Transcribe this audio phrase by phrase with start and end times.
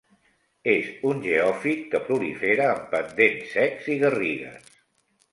[0.71, 4.73] És un geòfit que prolifera en pendents secs i garrigues.